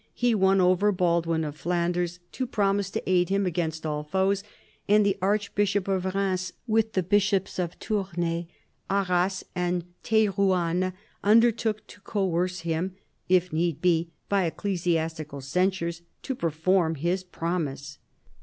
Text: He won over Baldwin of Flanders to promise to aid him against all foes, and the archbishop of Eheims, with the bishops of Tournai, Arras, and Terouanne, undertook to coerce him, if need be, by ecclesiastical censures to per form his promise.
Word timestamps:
He 0.15 0.33
won 0.33 0.59
over 0.59 0.91
Baldwin 0.91 1.43
of 1.43 1.55
Flanders 1.55 2.17
to 2.31 2.47
promise 2.47 2.89
to 2.89 3.07
aid 3.07 3.29
him 3.29 3.45
against 3.45 3.85
all 3.85 4.03
foes, 4.03 4.41
and 4.89 5.05
the 5.05 5.15
archbishop 5.21 5.87
of 5.87 6.05
Eheims, 6.07 6.53
with 6.65 6.93
the 6.93 7.03
bishops 7.03 7.59
of 7.59 7.77
Tournai, 7.77 8.45
Arras, 8.89 9.43
and 9.53 9.83
Terouanne, 10.01 10.93
undertook 11.23 11.85
to 11.85 12.01
coerce 12.01 12.61
him, 12.61 12.95
if 13.29 13.53
need 13.53 13.79
be, 13.79 14.09
by 14.27 14.45
ecclesiastical 14.45 15.39
censures 15.39 16.01
to 16.23 16.33
per 16.33 16.49
form 16.49 16.95
his 16.95 17.23
promise. 17.23 17.99